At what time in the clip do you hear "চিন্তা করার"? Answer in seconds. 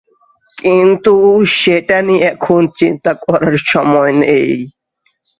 2.79-3.55